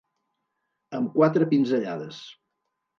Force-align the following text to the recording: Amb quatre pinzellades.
Amb 1.01 1.13
quatre 1.19 1.47
pinzellades. 1.55 2.27